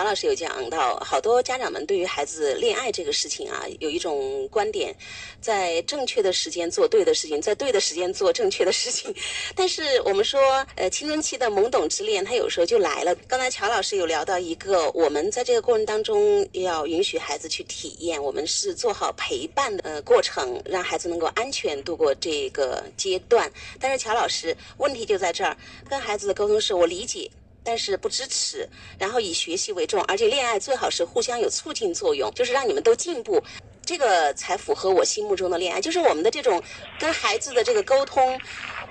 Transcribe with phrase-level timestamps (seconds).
[0.00, 4.96] 乔老师有讲到，好多家长们对于孩子恋爱这个事情啊，有一种观点，
[5.42, 9.14] 在正确的时间做对的事情，在对的时间做正确的事情。
[9.54, 13.14] 但是我们说，呃，青春期的懵懂之恋，它有时候就来了。
[13.28, 23.52] 刚才乔老师有聊到一个，我们在这个过程当中要允许孩子去体验，我们是做好陪伴的过程，让孩子能够安全度过这个阶段。
[23.78, 25.54] 但是乔老师，问题就在这儿，
[25.90, 27.30] 跟孩子的沟通是我理解。
[27.62, 28.68] 但是不支持，
[28.98, 33.42] 然后以学习为重，而且恋爱最好是互相有促进作用，就是让你们都进步，
[33.84, 35.80] 这个才符合我心目中的恋爱。
[35.80, 36.62] 就是我们的这种
[36.98, 38.40] 跟孩子的这个沟通，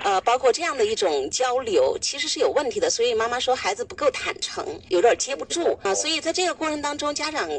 [0.03, 2.89] 呃，包括这样的一种交流，其实是有问题的。
[2.89, 5.93] 所以妈妈说孩子不够坦诚，有点接不住啊。
[5.95, 7.49] 所以在这个过程当中，家长。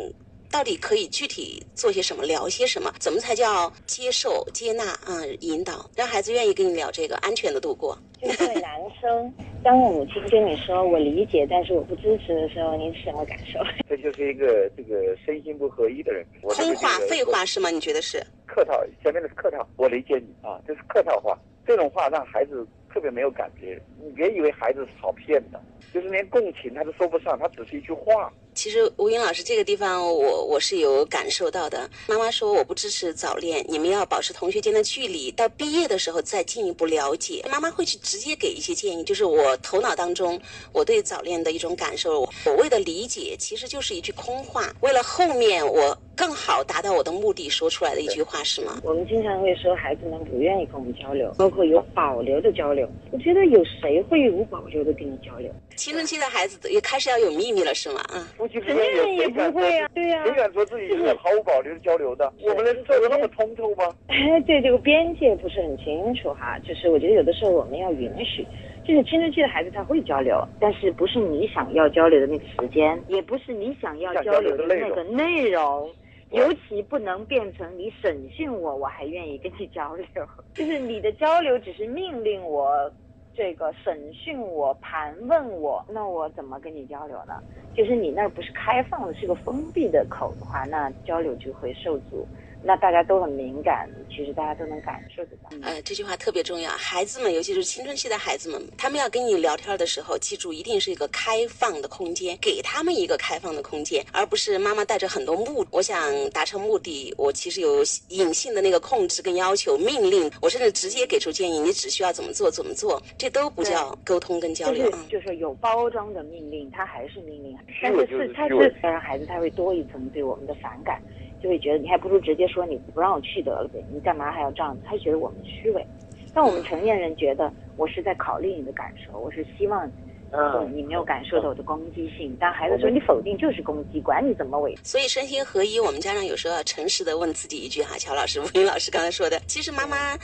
[0.50, 2.92] 到底可以具体做些什么，聊些什么？
[2.98, 4.98] 怎么才叫接受、接纳？
[5.06, 7.96] 嗯，引导，让孩子愿意跟你聊这个，安全的度过。
[8.20, 9.32] 就作为男生，
[9.62, 13.60] 当母亲跟你说我理解，但是我不支持的时候，你是什么感受？
[13.88, 16.27] 这就是一个这个身心不合一的人。
[16.42, 17.70] 空话、废话是吗？
[17.70, 18.20] 你觉得是？
[18.47, 19.66] 客套，前面的是客套。
[19.77, 21.38] 我理解你啊，这是客套话。
[21.64, 23.80] 这种话让孩子特别没有感觉。
[24.03, 25.62] 你别以为孩子是好骗的，
[25.94, 28.32] 就是连共情他都说不上，他只是一句话。
[28.61, 31.89] 其实吴英老师这个地方，我我是有感受到的。
[32.06, 37.42] 妈妈说我不支持早恋，你们要保持同学间的距离，到毕业的时候再进一步了解。
[37.50, 40.38] 妈妈会去直接给一些建议，就是我头脑当中
[40.75, 42.28] 我对早恋的一种感受。
[42.44, 48.78] 所谓的理解其实就是一句空话，为了后面我更好达到我的目的说出来的一句话，是吗？
[48.84, 52.86] 我们经常会说孩子们不愿意跟我们交流，包括有保留的交流。
[53.11, 55.50] 我觉得有谁会无保留的跟你交流？
[55.77, 58.00] 青春期的孩子也开始要有秘密了，是吗？
[58.12, 58.28] 啊。
[58.59, 62.33] 成年人也不会啊，对呀，谁敢说自己是毫无保留的交流的？
[62.43, 63.95] 我们能做的那么通透吗？
[64.09, 66.59] 哎，对这个边界不是很清楚哈。
[66.61, 68.45] 就是我觉得有的时候我们要允许，
[68.84, 75.91] 就是青春期的孩子他会交流，但是不是你想要交流的那个时间，也不是你想要交流的那个内容，
[76.31, 80.05] 尤其不能变成你审讯我，我还愿意跟你交流。
[80.55, 82.91] 就是你的交流只是命令我。
[83.34, 87.34] 这个审讯我、盘问我，那我怎么跟你交流呢？
[87.74, 92.26] 就是你那儿不是开放的，是个封闭的口的话，那交流就会受阻。
[92.62, 95.48] 那大家都很敏感，其实大家都能感受得到。
[95.62, 96.71] 呃，这句话特别重要。
[96.72, 107.78] 孩子们，尤其是青春期的孩子们，他们要跟你聊天的时候，记住一定是一个开放的空间，给他们一个开放的空间，而不是妈妈带着很多目，我想达成目的，我其实有
[108.09, 114.91] 隐性的那个控制跟要求、命令，我甚至直接给出建议，你只需要怎么做怎么做，这都不叫沟通跟交流。
[115.09, 121.00] 就是有包装的命令，它还是命令，但是是它是让孩子他会多一层对我们的反感。
[121.43, 124.83] 就会觉得你还不如直接说你不让我去得了呗，你干嘛还要这样子？
[124.87, 125.87] 他就觉得我们虚伪。
[126.33, 129.91] 但我们成年人觉得我是在考虑你的感受，我是希望，
[130.31, 132.37] 嗯，你没有感受到我的攻击性。
[132.39, 134.73] 但孩子说你否定就是攻击，管你怎么伪。
[134.84, 140.17] 所以身心合一，我们家长有时候要诚实的问自己一句哈，乔老师、吴英老师刚才说的，其实妈妈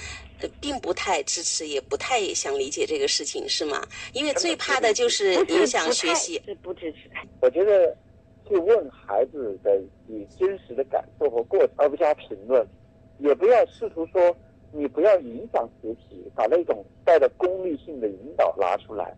[0.61, 3.83] 并不太支持，也不太想理解这个事情，是吗？
[4.13, 6.41] 因为最怕的就是影响学习。
[6.47, 7.11] 是不支持。
[7.41, 7.97] 我觉得。
[8.49, 12.65] 去问孩子的你真实的感受和过程，而不加评论，
[13.19, 14.37] 也不要试图说
[14.73, 19.15] 你不要影响学习，把那种带着功利性的引导拿出来。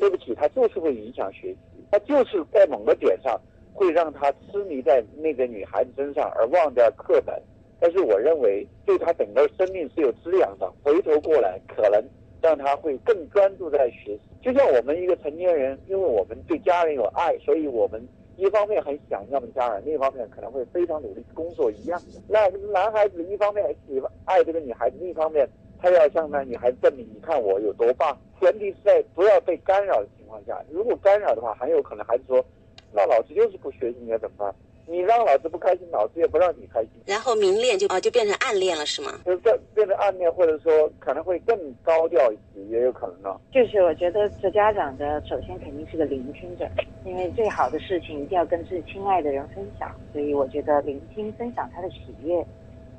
[0.00, 1.58] 对不起，他就是会影响学习，
[1.90, 3.38] 他就是在某个点上
[3.72, 7.42] 会让他痴迷在那个女孩子身上而忘掉课本。
[7.80, 12.02] 但是我认为对他整个生命是有滋养的，回头过来可能
[12.40, 14.20] 让他会更专注在学习。
[14.40, 18.06] 就像我们一个成年人，因为我们对家人有爱，所以我们。
[18.36, 22.20] 一方面很想要的家人，另一方面可能会非常努力工作一样的。
[22.28, 28.16] 那男孩子一方面喜欢爱这个女孩子，另一方面他要向那女孩子证明，你看我有多棒。
[28.40, 32.44] 前提是在不要被干扰的情况下，如果干扰的话，很有可能孩子说，
[32.92, 34.54] 那老师就是不学习，你该怎么办？
[34.86, 39.12] 你让老师不开心，老师也不让你开心，然后明恋就啊就变成暗恋了，是吗？
[39.24, 43.40] 就变变成暗恋，或者说可能会更高调一些，也有可能呢。
[43.50, 46.68] 就是我觉得做家长的，首先肯定是个聆听者，
[47.04, 52.44] 因为最好的事情一定要跟最亲爱的人分享，所以我觉得聆听分享他的喜悦，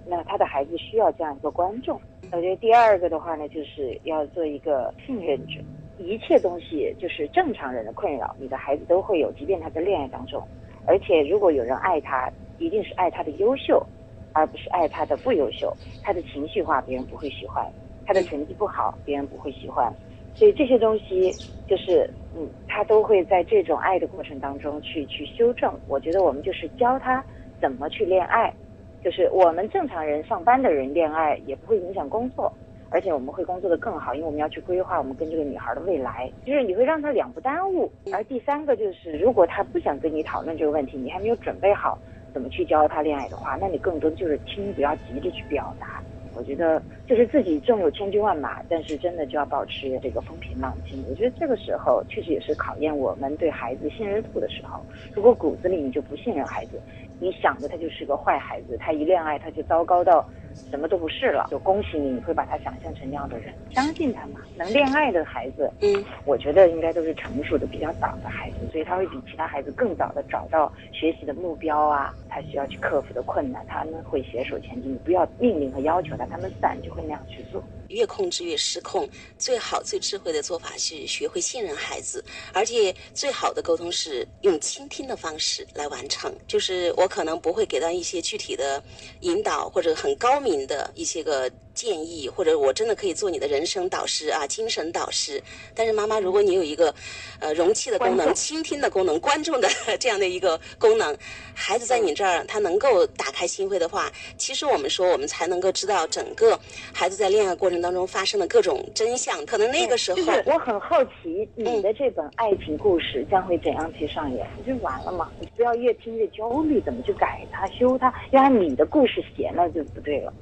[0.07, 2.01] 那他的孩子需要这样一个观众。
[2.31, 5.53] 我觉得第二个的话呢，就是要做一个信任者，
[5.99, 10.41] 一切东西就是正常人的困扰，你的孩子都会有，即便他在恋爱当中。
[10.85, 13.85] 而且，如果有人爱他，一定是爱他的优秀，
[14.33, 15.75] 而不是爱他的不优秀。
[16.01, 17.65] 他的情绪化，别人不会喜欢；
[18.05, 19.91] 他的成绩不好，别人不会喜欢。
[20.35, 21.35] 所以这些东西，
[21.67, 25.79] 就是嗯，他都会在这种爱的过程当中去去修正。
[25.87, 27.25] 我觉得我们就是教他
[27.59, 28.53] 怎么去恋爱，
[29.01, 32.53] 就是我们正常人上班的人恋爱也不会影响工作。
[32.95, 37.91] 而且我们会工作的更好，因为我们要去规划我们跟这个女孩的未来，就是你会让她两不耽误。
[38.13, 41.99] 而第三个就是，如果她不想跟你讨论这个问题，你还没有准备好
[42.33, 46.01] 怎么去教她恋爱的话，那你更多就是听，不要急着去表达。
[46.37, 51.03] 我觉得就是自己纵有千军万马，但是真的就要保持这个风平浪静。
[51.09, 54.79] 我觉得这个时候确实也是考验我们对孩子信任度的时候。
[55.13, 56.79] 如果骨子里你就不信任孩子，
[57.19, 60.25] 你想着他就是个坏孩子，他一恋爱他就糟糕到。
[60.69, 64.41] 什么都不是了，就恭喜你，你会把他想象成那样的人，相信他嘛。
[64.57, 74.93] 能恋爱的孩子，嗯，我觉得应该都是成熟的比较早的孩子，所以他会比其他孩子更早的找到学习的目标啊，他需要去克服的困难，他们会携手前进。
[74.93, 77.63] 你不要命令和要求他，他们自然就会那样去做。
[77.95, 79.09] 越控制越失控，
[79.39, 86.33] 最好最智慧的做法是学会信任孩子，而且最好的沟通是用倾听的方式来完成。
[86.45, 88.83] 就是我可能不会给到一些具体的
[89.21, 91.49] 引导或者很高明的一些个。
[91.75, 95.39] 建议或者我真的可以做你的人生导师啊，精神导师。
[95.75, 96.95] 但是妈妈，如果你有一个
[97.39, 99.67] 呃容器的功能、倾听的功能、观众的
[99.99, 101.15] 这样的一个功能，
[101.53, 106.57] 孩子在你这儿他能够打开心扉的话，其实我们说我们才能够知道整个
[106.93, 109.45] 孩子在恋爱过程当中发生的各种真相。
[109.45, 114.47] 可能那个时候，我很好奇你的这本爱情故事将会怎样去上演？
[114.55, 115.29] 不就完了吗？
[115.41, 118.13] 你不要越听越焦虑，怎么去改它、修它？
[118.31, 120.33] 要按你的故事写，那就不对了。